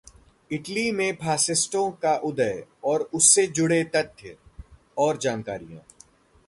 [0.51, 4.35] Italy में फासिस्टों का उदय और उससे जुड़े तथ्य
[4.97, 5.79] और जानकारियां